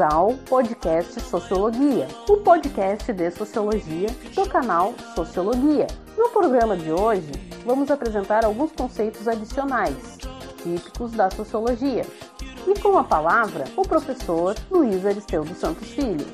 ao 0.00 0.34
podcast 0.48 1.20
Sociologia, 1.20 2.08
o 2.28 2.38
podcast 2.38 3.12
de 3.12 3.30
sociologia 3.30 4.08
do 4.34 4.48
canal 4.48 4.94
Sociologia. 5.14 5.86
No 6.16 6.30
programa 6.30 6.76
de 6.76 6.90
hoje, 6.90 7.30
vamos 7.66 7.90
apresentar 7.90 8.44
alguns 8.44 8.72
conceitos 8.72 9.28
adicionais, 9.28 10.18
típicos 10.62 11.12
da 11.12 11.30
sociologia. 11.30 12.06
E 12.66 12.78
com 12.80 12.96
a 12.96 13.04
palavra, 13.04 13.64
o 13.76 13.82
professor 13.82 14.56
Luiz 14.70 15.04
Aristeu 15.04 15.44
dos 15.44 15.58
Santos 15.58 15.88
Filho. 15.88 16.26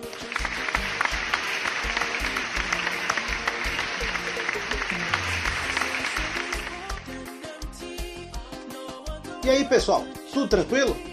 E 9.45 9.51
aí, 9.51 9.65
pessoal, 9.65 10.05
tudo 10.33 10.49
tranquilo? 10.49 11.06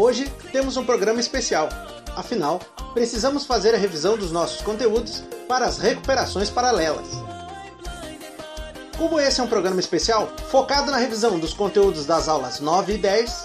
Hoje 0.00 0.32
temos 0.50 0.78
um 0.78 0.84
programa 0.86 1.20
especial. 1.20 1.68
Afinal, 2.16 2.58
precisamos 2.94 3.44
fazer 3.44 3.74
a 3.74 3.76
revisão 3.76 4.16
dos 4.16 4.32
nossos 4.32 4.62
conteúdos 4.62 5.22
para 5.46 5.66
as 5.66 5.76
recuperações 5.76 6.48
paralelas. 6.48 7.06
Como 8.96 9.20
esse 9.20 9.42
é 9.42 9.44
um 9.44 9.46
programa 9.46 9.78
especial 9.78 10.32
focado 10.50 10.90
na 10.90 10.96
revisão 10.96 11.38
dos 11.38 11.52
conteúdos 11.52 12.06
das 12.06 12.28
aulas 12.30 12.60
9 12.60 12.94
e 12.94 12.96
10, 12.96 13.44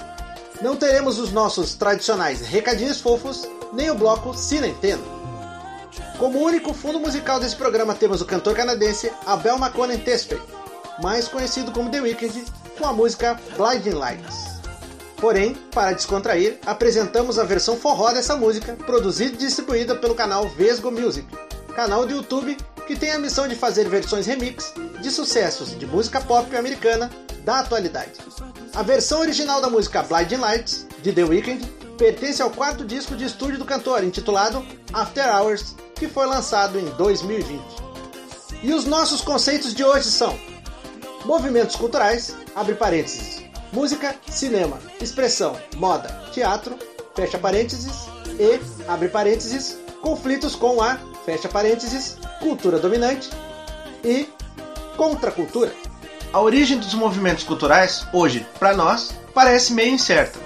não 0.61 0.78
teremos 0.78 1.20
os 1.20 1.33
nossos 1.33 1.73
tradicionais 1.76 2.39
recadinhos 2.39 3.02
fofos 3.02 3.45
nem 3.73 3.92
o 3.92 3.95
bloco 3.95 4.33
Cinenteno. 4.33 5.03
Como 6.17 6.39
único 6.39 6.73
fundo 6.73 7.02
musical 7.02 7.38
desse 7.38 7.58
programa 7.58 7.94
temos 7.94 8.22
o 8.22 8.26
cantor 8.26 8.56
canadense 8.56 9.11
Abel 9.26 9.58
McConan 9.58 9.98
Tesfaye, 9.98 10.42
mais 11.03 11.28
conhecido 11.28 11.73
como 11.73 11.92
The 11.92 12.00
Weeknd, 12.00 12.45
com 12.78 12.88
a 12.88 12.94
música 12.94 13.38
Blinding 13.58 13.98
Lights. 13.98 14.55
Porém, 15.26 15.56
para 15.72 15.92
descontrair, 15.92 16.59
apresentamos 16.68 17.40
a 17.40 17.44
versão 17.44 17.76
forró 17.76 18.12
dessa 18.12 18.36
música, 18.36 18.73
produzida 18.86 19.34
e 19.34 19.38
distribuída 19.38 19.95
pelo 19.95 20.14
canal 20.14 20.48
Vesgo 20.50 20.92
Music, 20.92 21.28
canal 21.76 22.06
do 22.06 22.14
YouTube 22.14 22.56
que 22.86 22.95
tem 22.95 23.09
a 23.09 23.17
missão 23.17 23.48
de 23.48 23.56
fazer 23.56 23.90
versões 23.90 24.28
remix 24.28 24.72
de 25.02 25.09
sucessos 25.09 25.76
de 25.80 25.88
música 25.88 26.22
pop 26.22 26.56
americana 26.56 27.09
da 27.44 27.58
atualidade. 27.58 28.12
A 28.76 28.84
versão 28.84 29.20
original 29.20 29.59
da 29.59 29.67
música 29.67 30.04
Blinding 30.04 30.36
Lights, 30.36 30.86
de 31.02 31.12
The 31.12 31.23
Weeknd, 31.23 31.66
pertence 31.98 32.39
ao 32.39 32.52
quarto 32.52 32.86
disco 32.86 33.16
de 33.16 33.26
estúdio 33.26 33.58
do 33.58 33.66
cantor, 33.66 34.04
intitulado 34.04 34.64
After 34.94 35.28
Hours, 35.28 35.73
que 35.95 36.08
foi 36.08 36.28
lançado 36.28 36.78
em 36.78 36.86
2020. 36.98 37.64
E 38.62 38.72
os 38.72 38.86
nossos 38.86 39.22
conceitos 39.22 39.73
de 39.73 39.84
hoje 39.84 40.12
são 40.12 40.39
movimentos 41.26 41.76
culturais, 41.76 42.36
abre 42.56 42.76
parênteses, 42.76 43.34
música, 43.76 44.16
cinema, 44.30 44.80
expressão, 45.02 45.58
moda, 45.76 46.08
teatro, 46.31 46.80
fecha 47.14 47.38
parênteses, 47.38 48.08
e, 48.40 48.58
abre 48.88 49.09
parênteses, 49.09 49.78
conflitos 50.02 50.55
com 50.55 50.82
a, 50.82 50.98
fecha 51.26 51.49
parênteses, 51.49 52.17
cultura 52.39 52.80
dominante 52.80 53.30
e 54.02 54.30
contracultura. 54.95 55.73
A 56.32 56.39
origem 56.39 56.77
dos 56.77 56.94
movimentos 56.94 57.44
culturais, 57.44 58.08
hoje, 58.14 58.48
para 58.58 58.73
nós, 58.73 59.14
parece 59.33 59.73
meio 59.73 59.94
incerta. 59.94 60.39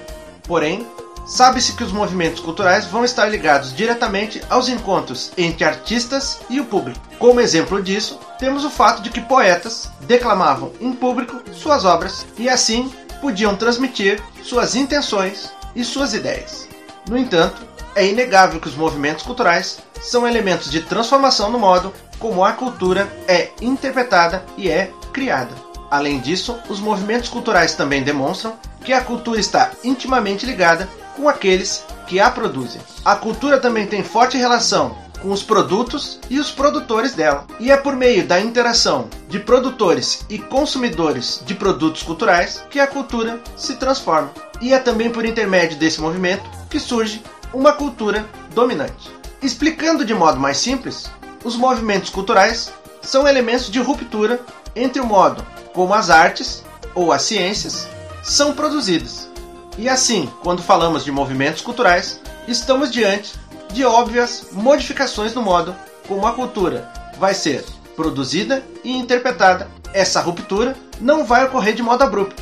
Porém, 0.47 0.87
sabe-se 1.27 1.73
que 1.73 1.83
os 1.83 1.91
movimentos 1.91 2.39
culturais 2.39 2.85
vão 2.85 3.05
estar 3.05 3.27
ligados 3.27 3.75
diretamente 3.75 4.41
aos 4.49 4.69
encontros 4.69 5.31
entre 5.37 5.63
artistas 5.63 6.39
e 6.49 6.59
o 6.59 6.65
público. 6.65 6.99
Como 7.19 7.39
exemplo 7.39 7.81
disso, 7.81 8.19
temos 8.39 8.65
o 8.65 8.71
fato 8.71 9.03
de 9.03 9.11
que 9.11 9.21
poetas 9.21 9.87
declamavam 10.01 10.71
em 10.81 10.93
público 10.93 11.43
suas 11.53 11.85
obras 11.85 12.25
e 12.35 12.49
assim 12.49 12.91
podiam 13.21 13.55
transmitir 13.55 14.21
suas 14.43 14.75
intenções 14.75 15.51
e 15.75 15.83
suas 15.83 16.13
ideias. 16.13 16.67
No 17.09 17.17
entanto, 17.17 17.61
é 17.95 18.05
inegável 18.05 18.59
que 18.59 18.67
os 18.67 18.75
movimentos 18.75 19.23
culturais 19.23 19.79
são 20.01 20.27
elementos 20.27 20.69
de 20.69 20.81
transformação 20.81 21.51
no 21.51 21.59
modo 21.59 21.93
como 22.17 22.43
a 22.43 22.53
cultura 22.53 23.11
é 23.27 23.49
interpretada 23.61 24.43
e 24.57 24.69
é 24.69 24.91
criada. 25.11 25.55
Além 25.89 26.19
disso, 26.19 26.59
os 26.69 26.79
movimentos 26.79 27.29
culturais 27.29 27.73
também 27.73 28.03
demonstram 28.03 28.53
que 28.83 28.93
a 28.93 29.01
cultura 29.01 29.39
está 29.39 29.71
intimamente 29.83 30.45
ligada 30.45 30.87
com 31.15 31.27
aqueles 31.27 31.83
que 32.05 32.19
a 32.19 32.29
produzem. 32.29 32.81
A 33.03 33.15
cultura 33.15 33.59
também 33.59 33.87
tem 33.87 34.03
forte 34.03 34.37
relação 34.37 34.95
com 35.21 35.31
os 35.31 35.43
produtos 35.43 36.19
e 36.29 36.39
os 36.39 36.51
produtores 36.51 37.13
dela. 37.13 37.45
E 37.59 37.71
é 37.71 37.77
por 37.77 37.95
meio 37.95 38.25
da 38.25 38.39
interação 38.39 39.09
de 39.27 39.39
produtores 39.39 40.25
e 40.29 40.37
consumidores 40.37 41.41
de 41.45 41.53
produtos 41.53 42.03
culturais 42.03 42.63
que 42.69 42.79
a 42.79 42.87
cultura 42.87 43.39
se 43.55 43.75
transforma. 43.75 44.31
E 44.61 44.73
é 44.73 44.79
também 44.79 45.09
por 45.09 45.25
intermédio 45.25 45.77
desse 45.77 46.01
movimento 46.01 46.43
que 46.69 46.79
surge 46.79 47.21
uma 47.53 47.73
cultura 47.73 48.25
dominante. 48.53 49.11
Explicando 49.41 50.03
de 50.03 50.13
modo 50.13 50.39
mais 50.39 50.57
simples, 50.57 51.09
os 51.43 51.55
movimentos 51.55 52.09
culturais 52.09 52.73
são 53.01 53.27
elementos 53.27 53.69
de 53.69 53.79
ruptura 53.79 54.41
entre 54.75 55.01
o 55.01 55.05
modo 55.05 55.45
como 55.73 55.93
as 55.93 56.09
artes 56.09 56.63
ou 56.93 57.11
as 57.11 57.21
ciências 57.21 57.87
são 58.23 58.53
produzidas. 58.53 59.29
E 59.77 59.87
assim, 59.87 60.29
quando 60.43 60.61
falamos 60.61 61.05
de 61.05 61.11
movimentos 61.11 61.61
culturais, 61.61 62.19
estamos 62.47 62.91
diante 62.91 63.33
de 63.71 63.85
óbvias 63.85 64.47
modificações 64.51 65.33
no 65.33 65.41
modo 65.41 65.75
como 66.07 66.25
a 66.25 66.33
cultura 66.33 66.91
vai 67.19 67.33
ser 67.33 67.63
produzida 67.95 68.63
e 68.83 68.91
interpretada. 68.91 69.67
Essa 69.93 70.21
ruptura 70.21 70.75
não 70.99 71.25
vai 71.25 71.45
ocorrer 71.45 71.73
de 71.73 71.83
modo 71.83 72.03
abrupto. 72.03 72.41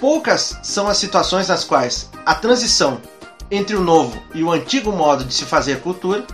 Poucas 0.00 0.58
são 0.62 0.88
as 0.88 0.96
situações 0.96 1.48
nas 1.48 1.64
quais 1.64 2.10
a 2.26 2.34
transição 2.34 3.00
entre 3.50 3.76
o 3.76 3.82
novo 3.82 4.20
e 4.34 4.42
o 4.42 4.50
antigo 4.50 4.90
modo 4.90 5.24
de 5.24 5.34
se 5.34 5.44
fazer 5.44 5.80
cultura 5.80 6.24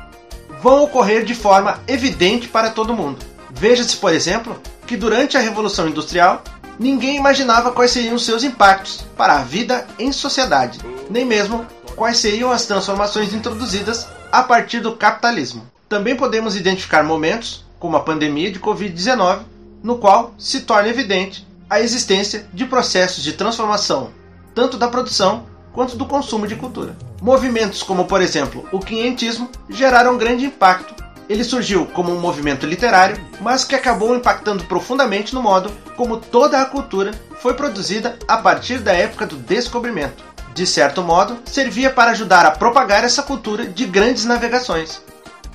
vão 0.63 0.85
ocorrer 0.85 1.25
de 1.25 1.35
forma 1.35 1.81
evidente 1.87 2.49
para 2.49 2.71
todo 2.71 2.95
mundo. 2.95 3.19
Veja-se, 3.51 3.97
por 3.97 4.13
exemplo, 4.13 4.61
que 4.87 4.97
durante 4.97 5.37
a 5.37 5.41
Revolução 5.41 5.89
Industrial 5.89 6.43
ninguém 6.79 7.17
imaginava 7.17 7.73
quais 7.73 7.91
seriam 7.91 8.19
seus 8.19 8.43
impactos 8.43 9.05
para 9.17 9.35
a 9.35 9.43
vida 9.43 9.87
em 9.99 10.13
sociedade, 10.13 10.79
nem 11.11 11.25
mesmo 11.25 11.67
quais 11.95 12.19
seriam 12.19 12.51
as 12.51 12.65
transformações 12.65 13.35
introduzidas 13.35 14.07
a 14.31 14.43
partir 14.43 14.81
do 14.81 14.97
capitalismo. 14.97 15.67
Também 15.89 16.17
podemos 16.17 16.55
identificar 16.55 17.03
momentos, 17.03 17.65
como 17.79 17.97
a 17.97 18.01
pandemia 18.01 18.51
de 18.51 18.61
Covid-19, 18.61 19.41
no 19.83 19.99
qual 19.99 20.35
se 20.39 20.61
torna 20.61 20.89
evidente 20.89 21.47
a 21.69 21.81
existência 21.81 22.47
de 22.53 22.65
processos 22.65 23.25
de 23.25 23.33
transformação, 23.33 24.11
tanto 24.55 24.77
da 24.77 24.89
produção 24.89 25.47
quanto 25.73 25.97
do 25.97 26.07
consumo 26.07 26.47
de 26.47 26.57
cultura. 26.57 26.97
Movimentos 27.23 27.83
como, 27.83 28.05
por 28.05 28.21
exemplo, 28.21 28.69
o 28.73 28.81
quinhentismo 28.81 29.49
geraram 29.69 30.19
grande 30.19 30.45
impacto. 30.45 31.01
Ele 31.29 31.45
surgiu 31.45 31.87
como 31.87 32.13
um 32.13 32.19
movimento 32.19 32.67
literário, 32.67 33.25
mas 33.41 33.65
que 33.65 33.75
acabou 33.75 34.17
impactando 34.17 34.65
profundamente 34.65 35.33
no 35.33 35.43
modo 35.43 35.71
como 35.97 36.17
toda 36.17 36.61
a 36.61 36.65
cultura 36.65 37.13
foi 37.41 37.55
produzida 37.55 38.19
a 38.27 38.37
partir 38.39 38.79
da 38.79 38.93
época 38.93 39.27
do 39.27 39.37
descobrimento 39.37 40.30
de 40.55 40.67
certo 40.67 41.03
modo, 41.03 41.39
servia 41.45 41.91
para 41.91 42.11
ajudar 42.11 42.45
a 42.45 42.51
propagar 42.51 43.05
essa 43.05 43.23
cultura 43.23 43.67
de 43.67 43.87
grandes 43.87 44.25
navegações. 44.25 45.01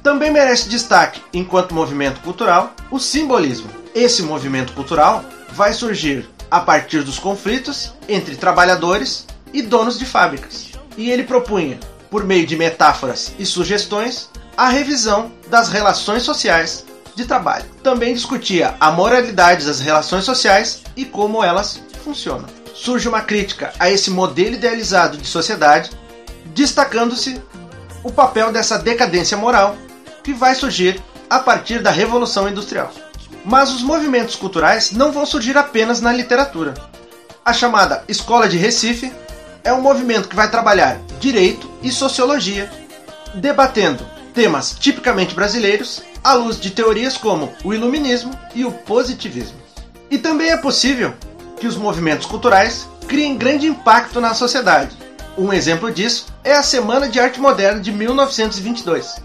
Também 0.01 0.31
merece 0.31 0.69
destaque, 0.69 1.21
enquanto 1.33 1.74
movimento 1.74 2.21
cultural, 2.21 2.74
o 2.92 3.00
simbolismo. 3.00 3.69
Esse 3.94 4.21
movimento 4.21 4.74
cultural 4.74 5.25
vai 5.51 5.74
surgir 5.74 6.30
a 6.50 6.59
partir 6.59 7.01
dos 7.01 7.18
conflitos 7.18 7.94
entre 8.07 8.36
trabalhadores 8.36 9.25
e 9.51 9.62
donos 9.62 9.97
de 9.97 10.06
fábricas. 10.06 10.69
E 10.98 11.09
ele 11.09 11.24
propunha, 11.24 11.80
por 12.09 12.24
meio 12.24 12.45
de 12.45 12.56
metáforas 12.56 13.33
e 13.39 13.45
sugestões, 13.45 14.30
a 14.56 14.69
revisão 14.69 15.31
das 15.50 15.69
relações 15.69 16.24
sociais 16.24 16.86
de 17.15 17.25
trabalho. 17.25 17.65
Também 17.81 18.13
discutia 18.13 18.75
a 18.80 18.91
moralidade 18.91 19.65
das 19.65 19.80
relações 19.80 20.24
sociais 20.24 20.83
e 20.95 21.03
como 21.03 21.44
elas 21.44 21.81
funcionam 22.03 22.64
surge 22.86 23.10
uma 23.10 23.22
crítica 23.22 23.74
a 23.80 23.90
esse 23.90 24.12
modelo 24.12 24.54
idealizado 24.54 25.18
de 25.18 25.26
sociedade, 25.26 25.90
destacando-se 26.54 27.42
o 28.04 28.12
papel 28.12 28.52
dessa 28.52 28.78
decadência 28.78 29.36
moral 29.36 29.76
que 30.24 30.34
vai 30.34 30.54
surgir 30.54 31.02
a 31.28 31.40
partir 31.40 31.82
da 31.82 31.90
Revolução 31.90 32.48
Industrial. 32.48 32.92
Mas 33.44 33.72
os 33.72 33.82
movimentos 33.82 34.36
culturais 34.36 34.92
não 34.92 35.12
vão 35.12 35.26
surgir 35.26 35.58
apenas 35.58 36.00
na 36.00 36.14
literatura. 36.14 36.76
A 37.44 37.52
chamada 37.52 38.04
Escola 38.08 38.48
de 38.48 38.58
Recife 38.58 39.12
é 39.64 39.74
um 39.74 39.82
movimento 39.82 40.30
que 40.30 40.36
vai 40.36 40.52
trabalhar 40.52 41.00
direito 41.20 41.68
e 41.82 41.92
sociologia, 41.92 42.72
debatendo 43.34 44.06
temas 44.32 44.76
tipicamente 44.80 45.34
brasileiros 45.34 46.04
à 46.24 46.34
luz 46.34 46.60
de 46.60 46.70
teorias 46.70 47.18
como 47.18 47.52
o 47.64 47.74
iluminismo 47.74 48.32
e 48.54 48.64
o 48.64 48.72
positivismo. 48.72 49.58
E 50.12 50.20
também 50.20 50.52
é 50.52 50.58
possível 50.58 51.16
que 51.65 51.69
os 51.69 51.77
movimentos 51.77 52.27
culturais 52.27 52.88
criem 53.07 53.35
grande 53.35 53.65
impacto 53.65 54.21
na 54.21 54.35
sociedade. 54.35 54.95
Um 55.35 55.51
exemplo 55.51 55.91
disso 55.91 56.27
é 56.44 56.53
a 56.53 56.62
Semana 56.62 57.09
de 57.09 57.19
Arte 57.19 57.39
Moderna 57.39 57.81
de 57.81 57.91
1922. 57.91 59.15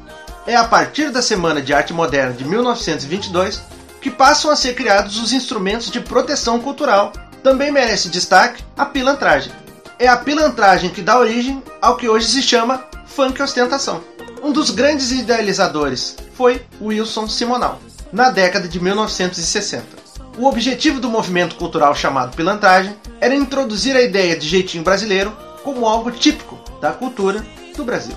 É 0.46 0.56
a 0.56 0.64
partir 0.64 1.10
da 1.10 1.20
Semana 1.20 1.60
de 1.60 1.74
Arte 1.74 1.92
Moderna 1.92 2.32
de 2.32 2.42
1922 2.46 3.60
que 4.00 4.10
passam 4.10 4.50
a 4.50 4.56
ser 4.56 4.74
criados 4.74 5.18
os 5.18 5.34
instrumentos 5.34 5.90
de 5.90 6.00
proteção 6.00 6.58
cultural. 6.58 7.12
Também 7.42 7.70
merece 7.70 8.08
destaque 8.08 8.64
a 8.74 8.86
pilantragem. 8.86 9.52
É 9.98 10.08
a 10.08 10.16
pilantragem 10.16 10.88
que 10.88 11.02
dá 11.02 11.18
origem 11.18 11.62
ao 11.82 11.98
que 11.98 12.08
hoje 12.08 12.26
se 12.26 12.42
chama 12.42 12.86
funk 13.04 13.42
ostentação. 13.42 14.02
Um 14.42 14.50
dos 14.50 14.70
grandes 14.70 15.12
idealizadores 15.12 16.16
foi 16.32 16.64
Wilson 16.80 17.28
Simonal, 17.28 17.78
na 18.10 18.30
década 18.30 18.66
de 18.66 18.80
1960. 18.80 20.00
O 20.40 20.46
objetivo 20.46 20.98
do 20.98 21.10
movimento 21.10 21.54
cultural 21.56 21.94
chamado 21.94 22.34
pilantragem 22.34 22.96
era 23.20 23.34
introduzir 23.34 23.94
a 23.94 24.00
ideia 24.00 24.34
de 24.34 24.48
jeitinho 24.48 24.82
brasileiro 24.82 25.36
como 25.62 25.86
algo 25.86 26.10
típico 26.10 26.58
da 26.80 26.92
cultura 26.92 27.44
do 27.76 27.84
Brasil. 27.84 28.16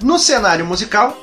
No 0.00 0.20
cenário 0.20 0.64
musical, 0.64 1.18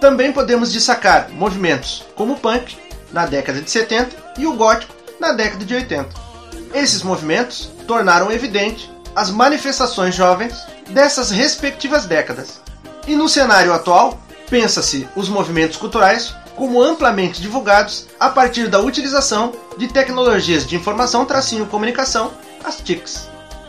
também 0.00 0.32
podemos 0.32 0.72
destacar 0.72 1.30
movimentos 1.30 2.04
como 2.16 2.32
o 2.32 2.36
punk, 2.36 2.76
na 3.12 3.24
década 3.24 3.60
de 3.62 3.70
70, 3.70 4.16
e 4.36 4.48
o 4.48 4.54
gótico, 4.54 4.92
na 5.20 5.30
década 5.30 5.64
de 5.64 5.76
80. 5.76 6.08
Esses 6.74 7.04
movimentos 7.04 7.70
tornaram 7.86 8.32
evidente 8.32 8.90
as 9.14 9.30
manifestações 9.30 10.12
jovens 10.12 10.60
dessas 10.90 11.30
respectivas 11.30 12.04
décadas. 12.04 12.60
E 13.06 13.14
no 13.14 13.28
cenário 13.28 13.72
atual, 13.72 14.20
pensa-se 14.50 15.08
os 15.14 15.28
movimentos 15.28 15.76
culturais 15.76 16.34
como 16.58 16.82
amplamente 16.82 17.40
divulgados 17.40 18.06
a 18.18 18.28
partir 18.28 18.66
da 18.66 18.80
utilização 18.80 19.52
de 19.78 19.86
tecnologias 19.86 20.66
de 20.66 20.74
informação 20.74 21.24
tracinho 21.24 21.66
comunicação, 21.66 22.32
as 22.64 22.78
TICs. 22.78 23.28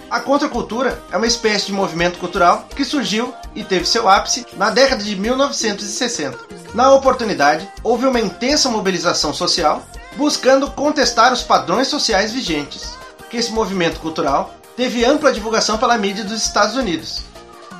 A 0.09 0.19
contracultura 0.19 0.99
é 1.11 1.17
uma 1.17 1.27
espécie 1.27 1.67
de 1.67 1.71
movimento 1.71 2.17
cultural 2.17 2.67
que 2.75 2.83
surgiu 2.83 3.31
e 3.53 3.63
teve 3.63 3.85
seu 3.85 4.09
ápice 4.09 4.43
na 4.57 4.71
década 4.71 5.03
de 5.03 5.15
1960. 5.15 6.39
Na 6.73 6.91
oportunidade, 6.91 7.69
houve 7.83 8.07
uma 8.07 8.19
intensa 8.19 8.69
mobilização 8.69 9.31
social 9.31 9.85
buscando 10.17 10.71
contestar 10.71 11.31
os 11.31 11.43
padrões 11.43 11.87
sociais 11.87 12.31
vigentes, 12.31 12.97
que 13.29 13.37
esse 13.37 13.51
movimento 13.51 13.99
cultural 13.99 14.55
teve 14.75 15.05
ampla 15.05 15.31
divulgação 15.31 15.77
pela 15.77 15.97
mídia 15.97 16.23
dos 16.23 16.41
Estados 16.41 16.75
Unidos. 16.75 17.28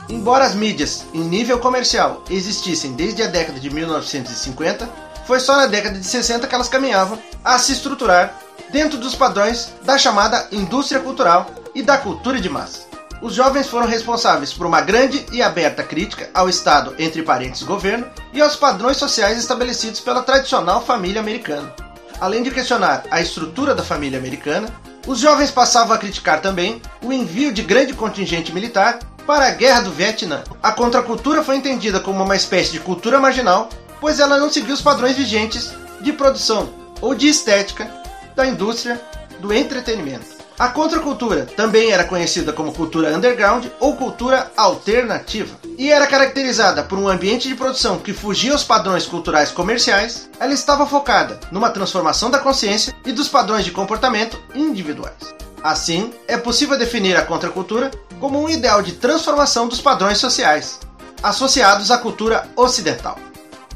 Embora 0.09 0.43
as 0.43 0.55
mídias 0.55 1.05
em 1.13 1.19
nível 1.19 1.59
comercial 1.59 2.23
existissem 2.31 2.93
desde 2.93 3.21
a 3.21 3.27
década 3.27 3.59
de 3.59 3.69
1950, 3.69 4.89
foi 5.27 5.39
só 5.39 5.55
na 5.55 5.67
década 5.67 5.99
de 5.99 6.05
60 6.05 6.47
que 6.47 6.55
elas 6.55 6.67
caminhavam 6.67 7.19
a 7.43 7.59
se 7.59 7.73
estruturar 7.73 8.35
dentro 8.71 8.97
dos 8.97 9.13
padrões 9.13 9.71
da 9.83 9.99
chamada 9.99 10.47
indústria 10.51 10.99
cultural 10.99 11.51
e 11.75 11.83
da 11.83 11.97
cultura 11.97 12.41
de 12.41 12.49
massa. 12.49 12.89
Os 13.21 13.35
jovens 13.35 13.67
foram 13.67 13.85
responsáveis 13.85 14.51
por 14.51 14.65
uma 14.65 14.81
grande 14.81 15.23
e 15.31 15.43
aberta 15.43 15.83
crítica 15.83 16.29
ao 16.33 16.49
Estado, 16.49 16.95
entre 16.97 17.21
parênteses 17.21 17.63
governo, 17.63 18.07
e 18.33 18.41
aos 18.41 18.55
padrões 18.55 18.97
sociais 18.97 19.37
estabelecidos 19.37 19.99
pela 19.99 20.23
tradicional 20.23 20.83
família 20.83 21.21
americana. 21.21 21.71
Além 22.19 22.41
de 22.41 22.49
questionar 22.49 23.03
a 23.11 23.21
estrutura 23.21 23.75
da 23.75 23.83
família 23.83 24.17
americana, 24.17 24.73
os 25.05 25.19
jovens 25.19 25.51
passavam 25.51 25.93
a 25.93 25.99
criticar 25.99 26.41
também 26.41 26.81
o 27.03 27.13
envio 27.13 27.51
de 27.51 27.61
grande 27.61 27.93
contingente 27.93 28.53
militar 28.53 28.99
para 29.29 29.45
a 29.45 29.51
Guerra 29.51 29.81
do 29.81 29.91
Vietnã. 29.91 30.43
A 30.63 30.71
contracultura 30.71 31.43
foi 31.43 31.55
entendida 31.55 31.99
como 31.99 32.23
uma 32.23 32.35
espécie 32.35 32.71
de 32.71 32.79
cultura 32.79 33.19
marginal, 33.19 33.69
pois 34.01 34.19
ela 34.19 34.39
não 34.39 34.49
seguia 34.49 34.73
os 34.73 34.81
padrões 34.81 35.15
vigentes 35.15 35.71
de 36.01 36.11
produção 36.11 36.73
ou 36.99 37.13
de 37.13 37.27
estética 37.27 37.87
da 38.35 38.47
indústria 38.47 38.99
do 39.39 39.53
entretenimento. 39.53 40.25
A 40.57 40.69
contracultura 40.69 41.45
também 41.45 41.91
era 41.91 42.05
conhecida 42.05 42.51
como 42.51 42.73
cultura 42.73 43.15
underground 43.15 43.67
ou 43.79 43.95
cultura 43.95 44.51
alternativa 44.57 45.55
e 45.77 45.91
era 45.91 46.07
caracterizada 46.07 46.81
por 46.81 46.97
um 46.97 47.07
ambiente 47.07 47.47
de 47.47 47.53
produção 47.53 47.99
que 47.99 48.13
fugia 48.13 48.51
aos 48.51 48.63
padrões 48.63 49.05
culturais 49.05 49.51
comerciais. 49.51 50.27
Ela 50.39 50.55
estava 50.55 50.87
focada 50.87 51.39
numa 51.51 51.69
transformação 51.69 52.31
da 52.31 52.39
consciência 52.39 52.95
e 53.05 53.11
dos 53.11 53.29
padrões 53.29 53.63
de 53.63 53.69
comportamento 53.69 54.41
individuais. 54.55 55.35
Assim, 55.61 56.13
é 56.27 56.37
possível 56.37 56.77
definir 56.77 57.15
a 57.15 57.21
contracultura 57.21 57.91
como 58.19 58.41
um 58.41 58.49
ideal 58.49 58.81
de 58.81 58.93
transformação 58.93 59.67
dos 59.67 59.81
padrões 59.81 60.17
sociais 60.17 60.79
associados 61.21 61.91
à 61.91 61.97
cultura 61.97 62.49
ocidental. 62.55 63.17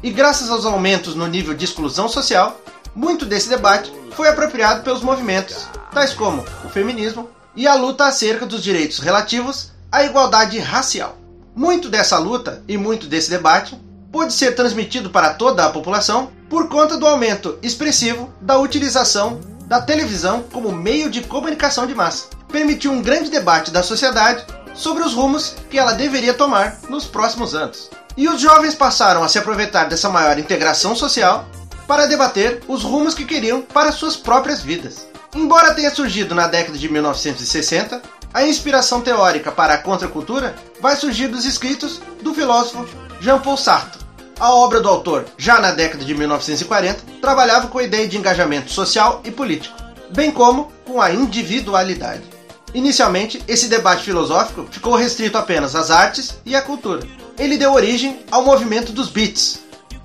E 0.02 0.10
graças 0.10 0.50
aos 0.50 0.64
aumentos 0.64 1.14
no 1.14 1.26
nível 1.26 1.54
de 1.54 1.64
exclusão 1.64 2.08
social, 2.08 2.60
muito 2.94 3.24
desse 3.24 3.48
debate 3.48 3.92
foi 4.12 4.28
apropriado 4.28 4.82
pelos 4.82 5.02
movimentos 5.02 5.66
tais 5.92 6.12
como 6.12 6.44
o 6.64 6.68
feminismo 6.68 7.28
e 7.56 7.66
a 7.66 7.74
luta 7.74 8.06
acerca 8.06 8.44
dos 8.44 8.62
direitos 8.62 8.98
relativos 8.98 9.72
à 9.90 10.04
igualdade 10.04 10.58
racial. 10.58 11.16
Muito 11.54 11.88
dessa 11.88 12.18
luta 12.18 12.62
e 12.66 12.76
muito 12.76 13.06
desse 13.06 13.30
debate 13.30 13.78
pôde 14.10 14.32
ser 14.32 14.54
transmitido 14.54 15.10
para 15.10 15.34
toda 15.34 15.64
a 15.64 15.70
população 15.70 16.30
por 16.48 16.68
conta 16.68 16.96
do 16.96 17.06
aumento 17.06 17.58
expressivo 17.62 18.32
da 18.40 18.58
utilização 18.58 19.40
da 19.66 19.80
televisão 19.80 20.42
como 20.52 20.70
meio 20.70 21.10
de 21.10 21.22
comunicação 21.22 21.86
de 21.86 21.94
massa. 21.94 22.26
Permitiu 22.54 22.92
um 22.92 23.02
grande 23.02 23.30
debate 23.30 23.72
da 23.72 23.82
sociedade 23.82 24.44
sobre 24.74 25.02
os 25.02 25.12
rumos 25.12 25.56
que 25.68 25.76
ela 25.76 25.90
deveria 25.90 26.32
tomar 26.32 26.78
nos 26.88 27.04
próximos 27.04 27.52
anos. 27.52 27.90
E 28.16 28.28
os 28.28 28.40
jovens 28.40 28.76
passaram 28.76 29.24
a 29.24 29.28
se 29.28 29.36
aproveitar 29.36 29.88
dessa 29.88 30.08
maior 30.08 30.38
integração 30.38 30.94
social 30.94 31.48
para 31.88 32.06
debater 32.06 32.62
os 32.68 32.84
rumos 32.84 33.12
que 33.12 33.24
queriam 33.24 33.60
para 33.60 33.90
suas 33.90 34.16
próprias 34.16 34.62
vidas. 34.62 35.04
Embora 35.34 35.74
tenha 35.74 35.92
surgido 35.92 36.32
na 36.32 36.46
década 36.46 36.78
de 36.78 36.88
1960, 36.88 38.00
a 38.32 38.46
inspiração 38.46 39.00
teórica 39.00 39.50
para 39.50 39.74
a 39.74 39.78
contracultura 39.78 40.54
vai 40.80 40.94
surgir 40.94 41.26
dos 41.26 41.44
escritos 41.44 42.00
do 42.22 42.32
filósofo 42.32 42.86
Jean-Paul 43.20 43.56
Sartre. 43.56 44.00
A 44.38 44.54
obra 44.54 44.80
do 44.80 44.88
autor, 44.88 45.24
já 45.36 45.58
na 45.58 45.72
década 45.72 46.04
de 46.04 46.14
1940, 46.14 47.00
trabalhava 47.20 47.66
com 47.66 47.78
a 47.78 47.82
ideia 47.82 48.06
de 48.06 48.16
engajamento 48.16 48.70
social 48.70 49.20
e 49.24 49.32
político, 49.32 49.76
bem 50.10 50.30
como 50.30 50.70
com 50.84 51.02
a 51.02 51.10
individualidade. 51.10 52.33
Inicialmente, 52.74 53.40
esse 53.46 53.68
debate 53.68 54.02
filosófico 54.02 54.66
ficou 54.68 54.96
restrito 54.96 55.38
apenas 55.38 55.76
às 55.76 55.92
artes 55.92 56.34
e 56.44 56.56
à 56.56 56.60
cultura. 56.60 57.06
Ele 57.38 57.56
deu 57.56 57.72
origem 57.72 58.18
ao 58.32 58.44
movimento 58.44 58.90
dos 58.90 59.08
beats, 59.08 59.60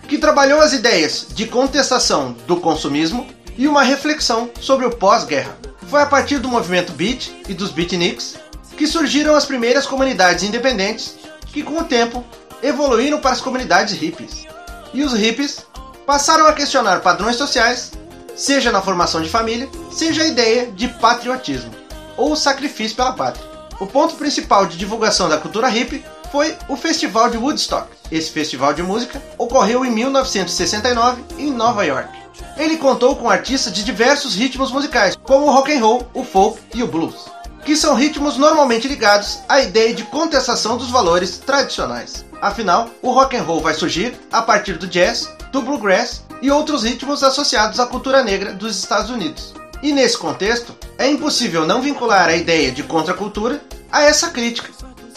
que 0.08 0.20
trabalhou 0.20 0.62
as 0.62 0.72
ideias 0.72 1.26
de 1.34 1.48
contestação 1.48 2.36
do 2.46 2.58
consumismo 2.58 3.28
e 3.58 3.68
uma 3.68 3.82
reflexão 3.82 4.52
sobre 4.62 4.86
o 4.86 4.92
pós-guerra. 4.92 5.58
Foi 5.88 6.04
a 6.04 6.06
partir 6.06 6.38
do 6.38 6.48
movimento 6.48 6.94
beat 6.94 7.32
e 7.48 7.56
dos 7.56 7.72
beatniks 7.72 8.36
que 8.78 8.86
surgiram 8.86 9.36
as 9.36 9.46
primeiras 9.46 9.88
comunidades 9.88 10.44
independentes 10.44 11.16
que, 11.48 11.64
com 11.64 11.80
o 11.80 11.84
tempo, 11.84 12.24
evoluíram 12.62 13.20
para 13.20 13.32
as 13.32 13.42
comunidades 13.42 13.96
hippies. 13.96 14.46
E 14.94 15.04
os 15.04 15.14
hippies 15.14 15.66
passaram 16.06 16.46
a 16.46 16.54
questionar 16.54 17.02
padrões 17.02 17.36
sociais, 17.36 17.92
seja 18.36 18.72
na 18.72 18.82
formação 18.82 19.22
de 19.22 19.30
família, 19.30 19.68
seja 19.92 20.22
a 20.22 20.28
ideia 20.28 20.68
de 20.68 20.88
patriotismo 20.88 21.89
ou 22.20 22.36
sacrifício 22.36 22.96
pela 22.96 23.14
pátria. 23.14 23.48
O 23.80 23.88
ponto 23.88 24.16
principal 24.16 24.66
de 24.66 24.78
divulgação 24.78 25.30
da 25.30 25.38
cultura 25.38 25.70
hippie 25.70 26.04
foi 26.32 26.56
o 26.68 26.76
Festival 26.76 27.30
de 27.30 27.38
Woodstock. 27.38 27.88
Esse 28.12 28.30
festival 28.30 28.74
de 28.74 28.84
música 28.84 29.22
ocorreu 29.38 29.86
em 29.86 29.92
1969 29.92 31.24
em 31.38 31.52
Nova 31.52 31.86
York. 31.86 32.10
Ele 32.58 32.78
contou 32.78 33.16
com 33.16 33.30
artistas 33.30 33.74
de 33.74 33.84
diversos 33.84 34.36
ritmos 34.36 34.72
musicais, 34.72 35.16
como 35.24 35.46
o 35.46 35.52
rock 35.52 35.74
and 35.74 35.80
roll, 35.80 36.08
o 36.14 36.24
folk 36.24 36.60
e 36.76 36.84
o 36.84 36.88
blues, 36.88 37.30
que 37.64 37.76
são 37.76 37.96
ritmos 37.96 38.38
normalmente 38.38 38.88
ligados 38.88 39.40
à 39.48 39.62
ideia 39.62 39.94
de 39.94 40.04
contestação 40.04 40.78
dos 40.78 40.90
valores 40.90 41.38
tradicionais. 41.40 42.26
Afinal, 42.42 42.90
o 43.02 43.12
rock 43.12 43.36
and 43.36 43.44
roll 43.44 43.62
vai 43.62 43.74
surgir 43.74 44.18
a 44.32 44.42
partir 44.42 44.74
do 44.74 44.88
jazz, 44.88 45.30
do 45.52 45.62
bluegrass 45.62 46.24
e 46.42 46.52
outros 46.52 46.84
ritmos 46.84 47.24
associados 47.24 47.80
à 47.80 47.86
cultura 47.86 48.24
negra 48.24 48.54
dos 48.54 48.78
Estados 48.78 49.10
Unidos. 49.10 49.54
E 49.82 49.92
nesse 49.94 50.18
contexto, 50.18 50.76
é 50.98 51.10
impossível 51.10 51.66
não 51.66 51.82
vincular 51.82 52.28
a 52.28 52.36
ideia 52.36 52.72
de 52.72 52.84
contracultura 52.84 53.62
a 53.92 54.04
essa 54.04 54.30
crítica, 54.30 54.70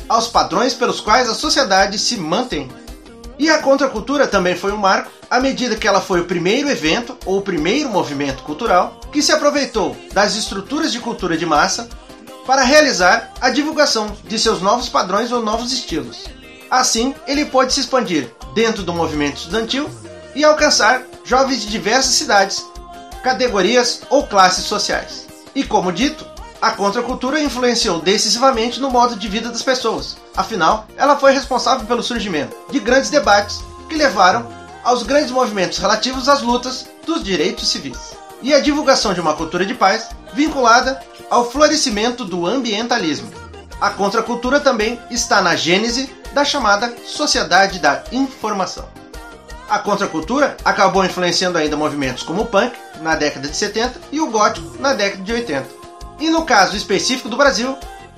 aos 0.08 0.28
padrões 0.28 0.74
pelos 0.74 1.00
quais 1.00 1.28
a 1.28 1.34
sociedade 1.34 1.98
se 1.98 2.16
mantém. 2.16 2.70
E 3.38 3.50
a 3.50 3.58
contracultura 3.58 4.26
também 4.26 4.54
foi 4.54 4.72
um 4.72 4.76
marco 4.76 5.10
à 5.28 5.40
medida 5.40 5.74
que 5.74 5.88
ela 5.88 6.00
foi 6.00 6.20
o 6.20 6.26
primeiro 6.26 6.68
evento 6.68 7.16
ou 7.24 7.38
o 7.38 7.42
primeiro 7.42 7.88
movimento 7.88 8.42
cultural 8.42 9.00
que 9.10 9.22
se 9.22 9.32
aproveitou 9.32 9.96
das 10.12 10.36
estruturas 10.36 10.92
de 10.92 11.00
cultura 11.00 11.36
de 11.36 11.46
massa 11.46 11.88
para 12.46 12.62
realizar 12.62 13.32
a 13.40 13.50
divulgação 13.50 14.14
de 14.24 14.38
seus 14.38 14.60
novos 14.60 14.88
padrões 14.88 15.32
ou 15.32 15.42
novos 15.42 15.72
estilos. 15.72 16.26
Assim, 16.70 17.14
ele 17.26 17.44
pode 17.44 17.72
se 17.72 17.80
expandir 17.80 18.30
dentro 18.54 18.82
do 18.82 18.92
movimento 18.92 19.38
estudantil 19.38 19.88
e 20.34 20.44
alcançar 20.44 21.02
jovens 21.24 21.62
de 21.62 21.68
diversas 21.68 22.14
cidades, 22.14 22.64
categorias 23.22 24.02
ou 24.10 24.26
classes 24.26 24.64
sociais. 24.64 25.26
E 25.54 25.64
como 25.64 25.92
dito, 25.92 26.26
a 26.60 26.70
contracultura 26.70 27.40
influenciou 27.40 28.00
decisivamente 28.00 28.80
no 28.80 28.90
modo 28.90 29.16
de 29.16 29.28
vida 29.28 29.48
das 29.48 29.62
pessoas. 29.62 30.16
Afinal, 30.36 30.86
ela 30.96 31.16
foi 31.16 31.32
responsável 31.32 31.86
pelo 31.86 32.02
surgimento 32.02 32.56
de 32.70 32.78
grandes 32.78 33.10
debates 33.10 33.62
que 33.88 33.96
levaram 33.96 34.46
aos 34.84 35.02
grandes 35.02 35.30
movimentos 35.30 35.78
relativos 35.78 36.28
às 36.28 36.40
lutas 36.40 36.86
dos 37.06 37.22
direitos 37.22 37.68
civis 37.68 38.14
e 38.42 38.52
a 38.52 38.60
divulgação 38.60 39.14
de 39.14 39.20
uma 39.20 39.34
cultura 39.34 39.64
de 39.64 39.74
paz 39.74 40.08
vinculada 40.34 41.00
ao 41.30 41.50
florescimento 41.50 42.24
do 42.24 42.46
ambientalismo. 42.46 43.30
A 43.80 43.90
contracultura 43.90 44.60
também 44.60 45.00
está 45.10 45.40
na 45.40 45.56
gênese 45.56 46.14
da 46.32 46.44
chamada 46.44 46.94
sociedade 47.04 47.78
da 47.78 48.02
informação. 48.12 48.88
A 49.72 49.78
contracultura 49.78 50.54
acabou 50.66 51.02
influenciando 51.02 51.56
ainda 51.56 51.78
movimentos 51.78 52.22
como 52.22 52.42
o 52.42 52.46
punk 52.46 52.76
na 53.00 53.14
década 53.14 53.48
de 53.48 53.56
70 53.56 53.98
e 54.12 54.20
o 54.20 54.30
gótico 54.30 54.76
na 54.78 54.92
década 54.92 55.22
de 55.22 55.32
80. 55.32 55.66
E 56.20 56.28
no 56.28 56.44
caso 56.44 56.76
específico 56.76 57.30
do 57.30 57.38
Brasil, 57.38 57.74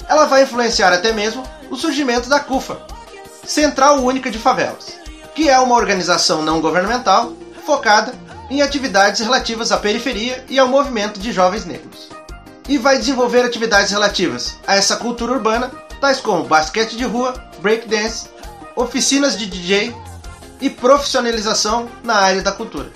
ela 0.09 0.25
vai 0.25 0.43
influenciar 0.43 0.93
até 0.93 1.13
mesmo 1.13 1.45
o 1.71 1.77
surgimento 1.77 2.29
da 2.29 2.41
CUFA, 2.41 2.79
Central 3.47 4.01
Única 4.01 4.33
de 4.33 4.39
Favelas, 4.39 4.99
que 5.33 5.49
é 5.49 5.57
uma 5.61 5.77
organização 5.77 6.43
não 6.43 6.61
governamental 6.61 7.33
focada 7.65 8.13
em 8.51 8.61
atividades 8.61 9.21
relativas 9.21 9.71
à 9.71 9.77
periferia 9.77 10.45
e 10.49 10.59
ao 10.59 10.67
movimento 10.67 11.21
de 11.21 11.31
jovens 11.31 11.65
negros. 11.65 12.09
E 12.69 12.79
vai 12.79 12.99
desenvolver 12.99 13.45
atividades 13.45 13.93
relativas 13.93 14.57
a 14.67 14.75
essa 14.75 14.97
cultura 14.97 15.35
urbana, 15.35 15.71
tais 16.01 16.19
como 16.19 16.49
basquete 16.49 16.97
de 16.97 17.05
rua, 17.05 17.33
breakdance, 17.61 18.29
oficinas 18.75 19.39
de 19.39 19.47
DJ 19.47 19.95
e 20.65 20.71
profissionalização 20.71 21.91
na 22.03 22.15
área 22.15 22.41
da 22.41 22.51
cultura. 22.51 22.91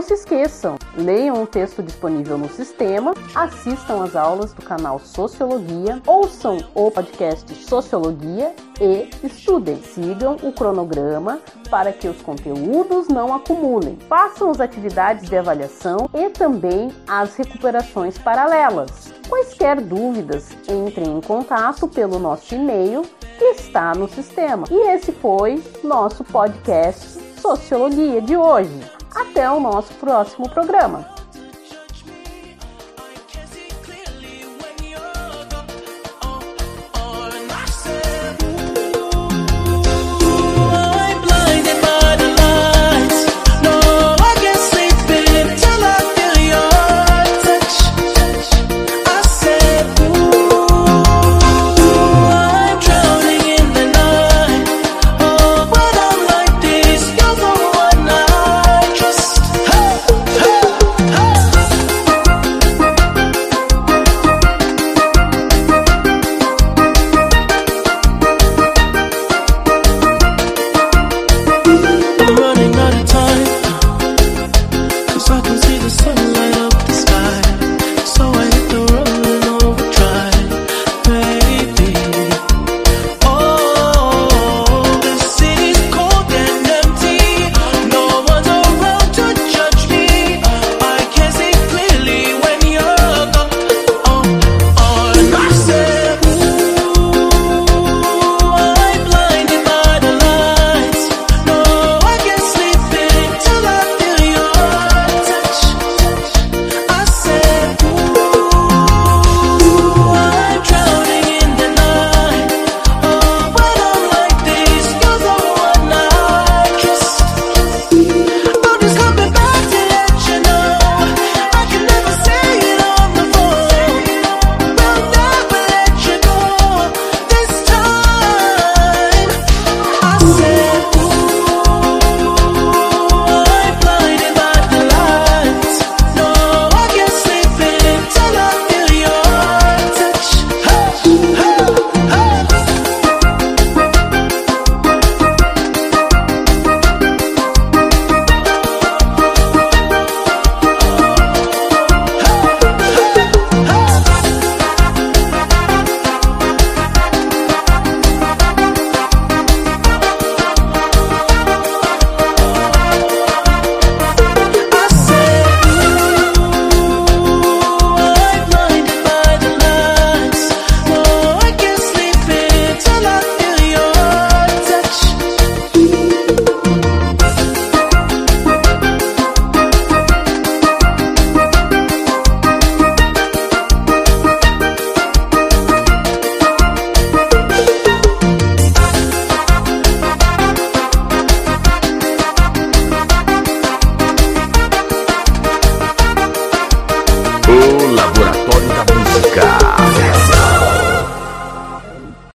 Esqueçam, 0.00 0.76
leiam 0.96 1.42
o 1.42 1.46
texto 1.46 1.82
disponível 1.82 2.38
no 2.38 2.48
sistema, 2.48 3.14
assistam 3.34 4.02
às 4.02 4.16
aulas 4.16 4.52
do 4.52 4.62
canal 4.62 4.98
Sociologia, 4.98 6.00
ouçam 6.06 6.58
o 6.74 6.90
podcast 6.90 7.54
Sociologia 7.54 8.54
e 8.80 9.10
estudem. 9.26 9.82
Sigam 9.82 10.36
o 10.42 10.52
cronograma 10.52 11.40
para 11.68 11.92
que 11.92 12.08
os 12.08 12.22
conteúdos 12.22 13.08
não 13.08 13.34
acumulem. 13.34 13.98
Façam 14.08 14.50
as 14.50 14.60
atividades 14.60 15.28
de 15.28 15.36
avaliação 15.36 16.08
e 16.14 16.30
também 16.30 16.90
as 17.06 17.34
recuperações 17.36 18.16
paralelas. 18.18 19.12
Quaisquer 19.28 19.80
dúvidas, 19.80 20.50
entrem 20.68 21.18
em 21.18 21.20
contato 21.20 21.88
pelo 21.88 22.18
nosso 22.18 22.54
e-mail 22.54 23.02
que 23.38 23.44
está 23.44 23.94
no 23.94 24.08
sistema. 24.08 24.66
E 24.70 24.90
esse 24.90 25.12
foi 25.12 25.62
nosso 25.82 26.24
podcast 26.24 27.20
Sociologia 27.40 28.20
de 28.20 28.36
hoje. 28.36 29.01
Até 29.14 29.50
o 29.50 29.60
nosso 29.60 29.92
próximo 29.94 30.48
programa. 30.48 31.21